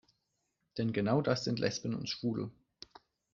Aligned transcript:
Denn 0.79 0.93
genau 0.93 1.21
das 1.21 1.43
sind 1.43 1.59
Lesben 1.59 1.93
und 1.93 2.09
Schwule. 2.09 2.49